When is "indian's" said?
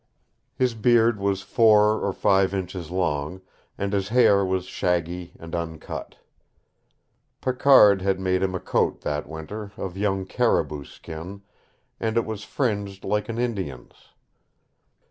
13.37-14.09